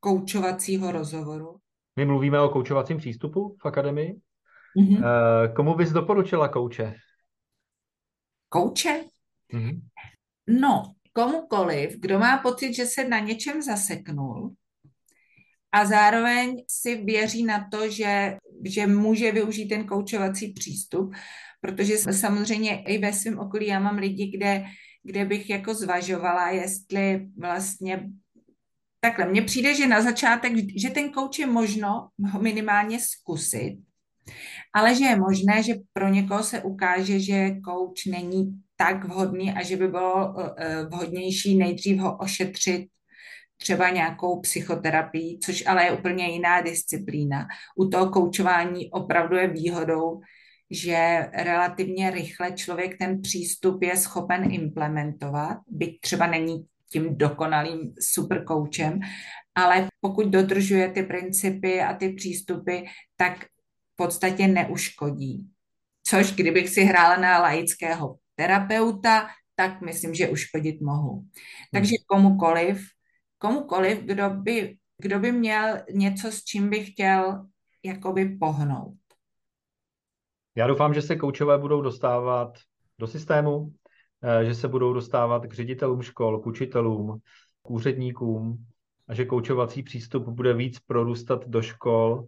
koučovacího 0.00 0.92
rozhovoru. 0.92 1.56
My 1.98 2.04
mluvíme 2.04 2.40
o 2.40 2.48
koučovacím 2.48 2.96
přístupu 2.96 3.56
v 3.62 3.66
akademii. 3.66 4.20
Mm-hmm. 4.76 5.02
Komu 5.56 5.74
bys 5.74 5.90
doporučila 5.90 6.48
kouče? 6.48 6.94
Kouče? 8.48 9.04
Mm-hmm. 9.54 9.80
No, 10.60 10.94
komukoliv, 11.12 11.96
kdo 12.00 12.18
má 12.18 12.38
pocit, 12.38 12.74
že 12.74 12.86
se 12.86 13.08
na 13.08 13.18
něčem 13.18 13.62
zaseknul 13.62 14.54
a 15.72 15.84
zároveň 15.84 16.64
si 16.70 17.02
věří 17.04 17.44
na 17.44 17.68
to, 17.72 17.90
že, 17.90 18.36
že 18.64 18.86
může 18.86 19.32
využít 19.32 19.68
ten 19.68 19.86
koučovací 19.86 20.52
přístup, 20.52 21.14
protože 21.60 21.98
samozřejmě 21.98 22.82
i 22.82 22.98
ve 22.98 23.12
svém 23.12 23.38
okolí 23.38 23.66
já 23.66 23.78
mám 23.78 23.98
lidi, 23.98 24.30
kde 24.36 24.64
kde 25.08 25.24
bych 25.24 25.50
jako 25.50 25.74
zvažovala, 25.74 26.50
jestli 26.50 27.28
vlastně 27.38 28.10
takhle. 29.00 29.28
Mně 29.28 29.42
přijde, 29.42 29.74
že 29.74 29.86
na 29.86 30.02
začátek, 30.02 30.52
že 30.76 30.90
ten 30.90 31.10
kouč 31.10 31.38
je 31.38 31.46
možno 31.46 32.08
ho 32.32 32.42
minimálně 32.42 32.98
zkusit, 33.00 33.78
ale 34.74 34.94
že 34.94 35.04
je 35.04 35.16
možné, 35.16 35.62
že 35.62 35.74
pro 35.92 36.08
někoho 36.08 36.42
se 36.42 36.62
ukáže, 36.62 37.20
že 37.20 37.50
kouč 37.50 38.04
není 38.04 38.62
tak 38.76 39.04
vhodný 39.04 39.52
a 39.52 39.62
že 39.62 39.76
by 39.76 39.88
bylo 39.88 40.34
eh, 40.38 40.84
vhodnější 40.84 41.58
nejdřív 41.58 41.98
ho 41.98 42.16
ošetřit 42.16 42.86
třeba 43.56 43.90
nějakou 43.90 44.40
psychoterapii, 44.40 45.38
což 45.38 45.66
ale 45.66 45.84
je 45.84 45.92
úplně 45.92 46.28
jiná 46.28 46.60
disciplína. 46.60 47.46
U 47.76 47.88
toho 47.88 48.10
koučování 48.10 48.90
opravdu 48.90 49.36
je 49.36 49.48
výhodou, 49.48 50.20
že 50.70 51.28
relativně 51.32 52.10
rychle 52.10 52.52
člověk 52.52 52.98
ten 52.98 53.22
přístup 53.22 53.82
je 53.82 53.96
schopen 53.96 54.52
implementovat, 54.52 55.58
byť 55.68 56.00
třeba 56.00 56.26
není 56.26 56.66
tím 56.92 57.18
dokonalým 57.18 57.94
super 58.00 58.44
koučem, 58.44 59.00
ale 59.54 59.88
pokud 60.00 60.26
dodržuje 60.26 60.88
ty 60.88 61.02
principy 61.02 61.80
a 61.82 61.94
ty 61.94 62.08
přístupy, 62.08 62.78
tak 63.16 63.44
v 63.44 63.96
podstatě 63.96 64.48
neuškodí. 64.48 65.50
Což 66.04 66.32
kdybych 66.32 66.68
si 66.68 66.82
hrála 66.82 67.16
na 67.16 67.38
laického 67.38 68.18
terapeuta, 68.34 69.28
tak 69.54 69.80
myslím, 69.80 70.14
že 70.14 70.28
uškodit 70.28 70.80
mohu. 70.80 71.24
Takže 71.72 71.94
hmm. 71.98 72.04
komukoliv, 72.06 72.86
komukoliv, 73.38 73.98
kdo 73.98 74.30
by, 74.30 74.76
kdo 74.98 75.18
by 75.18 75.32
měl 75.32 75.76
něco, 75.92 76.32
s 76.32 76.44
čím 76.44 76.70
by 76.70 76.84
chtěl 76.84 77.46
jakoby 77.84 78.28
pohnout. 78.28 78.94
Já 80.56 80.66
doufám, 80.66 80.94
že 80.94 81.02
se 81.02 81.16
koučové 81.16 81.58
budou 81.58 81.80
dostávat 81.80 82.58
do 82.98 83.06
systému, 83.06 83.72
že 84.42 84.54
se 84.54 84.68
budou 84.68 84.92
dostávat 84.92 85.46
k 85.46 85.54
ředitelům 85.54 86.02
škol, 86.02 86.40
k 86.40 86.46
učitelům, 86.46 87.18
k 87.62 87.70
úředníkům 87.70 88.66
a 89.08 89.14
že 89.14 89.24
koučovací 89.24 89.82
přístup 89.82 90.28
bude 90.28 90.54
víc 90.54 90.78
prorůstat 90.78 91.48
do 91.48 91.62
škol, 91.62 92.26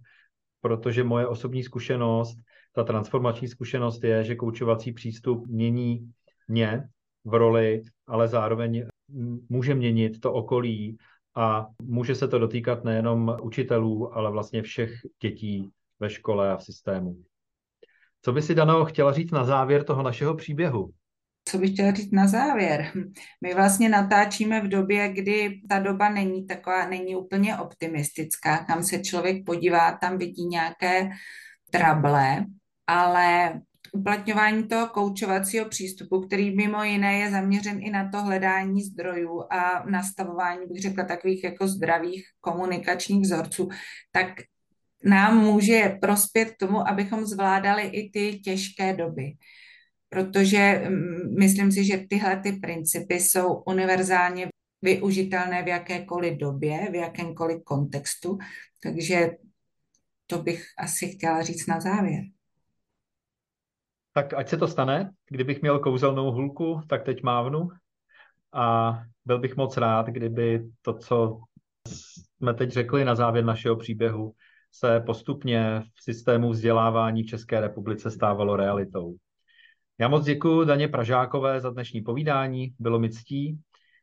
protože 0.61 1.05
moje 1.05 1.27
osobní 1.27 1.63
zkušenost, 1.63 2.39
ta 2.73 2.85
transformační 2.85 3.49
zkušenost 3.49 4.05
je, 4.05 4.25
že 4.25 4.37
koučovací 4.37 4.93
přístup 4.93 5.47
mění 5.47 6.13
mě 6.49 6.89
v 7.25 7.35
roli, 7.35 7.83
ale 8.07 8.29
zároveň 8.29 8.87
může 9.49 9.75
měnit 9.75 10.21
to 10.21 10.33
okolí 10.33 10.97
a 11.37 11.67
může 11.83 12.15
se 12.15 12.29
to 12.29 12.39
dotýkat 12.39 12.85
nejenom 12.85 13.37
učitelů, 13.43 14.17
ale 14.17 14.31
vlastně 14.31 14.63
všech 14.63 14.93
dětí 15.23 15.71
ve 16.01 16.11
škole 16.11 16.53
a 16.53 16.57
v 16.57 16.65
systému. 16.65 17.17
Co 18.23 18.33
by 18.33 18.43
si, 18.43 18.55
Dano, 18.55 18.85
chtěla 18.85 19.13
říct 19.13 19.31
na 19.31 19.45
závěr 19.45 19.85
toho 19.85 20.03
našeho 20.03 20.35
příběhu? 20.35 20.91
Co 21.51 21.59
bych 21.59 21.73
chtěla 21.73 21.93
říct 21.93 22.13
na 22.13 22.27
závěr? 22.27 22.93
My 23.41 23.55
vlastně 23.55 23.89
natáčíme 23.89 24.61
v 24.61 24.69
době, 24.69 25.09
kdy 25.09 25.61
ta 25.69 25.79
doba 25.79 26.09
není 26.09 26.47
taková, 26.47 26.89
není 26.89 27.17
úplně 27.17 27.57
optimistická. 27.57 28.59
Kam 28.59 28.83
se 28.83 28.99
člověk 28.99 29.45
podívá, 29.45 29.93
tam 29.93 30.19
vidí 30.19 30.47
nějaké 30.47 31.11
trable, 31.71 32.45
ale 32.87 33.61
uplatňování 33.93 34.69
toho 34.69 34.87
koučovacího 34.87 35.69
přístupu, 35.69 36.21
který 36.21 36.57
mimo 36.57 36.85
jiné 36.85 37.19
je 37.19 37.31
zaměřen 37.31 37.83
i 37.83 37.91
na 37.91 38.11
to 38.11 38.23
hledání 38.23 38.83
zdrojů 38.83 39.43
a 39.53 39.85
nastavování, 39.91 40.67
bych 40.67 40.83
řekla, 40.83 41.05
takových 41.05 41.45
jako 41.45 41.69
zdravých 41.69 42.25
komunikačních 42.41 43.23
vzorců, 43.23 43.69
tak 44.13 44.29
nám 45.05 45.39
může 45.39 45.99
prospět 46.01 46.51
k 46.51 46.57
tomu, 46.59 46.89
abychom 46.89 47.27
zvládali 47.27 47.83
i 47.83 48.11
ty 48.11 48.39
těžké 48.39 48.97
doby. 48.97 49.33
Protože 50.11 50.83
mm, 50.89 51.39
myslím 51.39 51.73
si, 51.73 51.85
že 51.85 52.05
tyhle 52.11 52.41
ty 52.41 52.53
principy 52.53 53.15
jsou 53.15 53.63
univerzálně 53.63 54.49
využitelné 54.83 55.63
v 55.63 55.69
jakékoliv 55.69 56.39
době, 56.39 56.91
v 56.91 56.95
jakémkoliv 56.95 57.63
kontextu, 57.65 58.39
takže 58.83 59.31
to 60.27 60.39
bych 60.39 60.65
asi 60.79 61.09
chtěla 61.09 61.43
říct 61.43 61.67
na 61.67 61.81
závěr. 61.81 62.25
Tak 64.13 64.35
ať 64.35 64.49
se 64.49 64.57
to 64.57 64.69
stane. 64.69 65.11
Kdybych 65.31 65.63
měl 65.63 65.79
kouzelnou 65.79 66.33
hulku, 66.33 66.81
tak 66.89 67.05
teď 67.05 67.23
mávnu. 67.23 67.69
A 68.53 68.93
byl 69.25 69.39
bych 69.39 69.57
moc 69.57 69.77
rád, 69.77 70.07
kdyby 70.07 70.65
to, 70.83 70.95
co 70.95 71.41
jsme 71.89 72.55
teď 72.55 72.71
řekli 72.71 73.05
na 73.05 73.15
závěr 73.15 73.45
našeho 73.45 73.77
příběhu, 73.77 74.33
se 74.73 75.01
postupně 75.01 75.83
v 75.95 76.03
systému 76.03 76.51
vzdělávání 76.51 77.25
České 77.25 77.61
republice 77.61 78.11
stávalo 78.11 78.57
realitou. 78.57 79.17
Já 80.01 80.09
moc 80.09 80.25
děkuji 80.25 80.65
Daně 80.65 80.89
Pražákové 80.89 81.61
za 81.61 81.71
dnešní 81.71 82.01
povídání, 82.01 82.75
bylo 82.79 82.99
mi 82.99 83.11
ctí. 83.11 83.59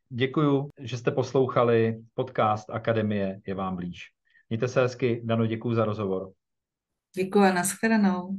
Děkuji, 0.08 0.70
že 0.80 0.98
jste 0.98 1.10
poslouchali 1.10 1.98
podcast 2.14 2.70
Akademie 2.70 3.40
je 3.46 3.54
vám 3.54 3.76
blíž. 3.76 4.04
Mějte 4.48 4.68
se 4.68 4.80
hezky, 4.80 5.22
Dano, 5.24 5.46
děkuji 5.46 5.74
za 5.74 5.84
rozhovor. 5.84 6.32
Děkuji 7.16 7.44
a 7.44 7.52
nashledanou. 7.52 8.36